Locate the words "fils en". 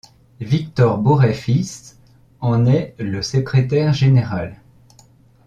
1.35-2.65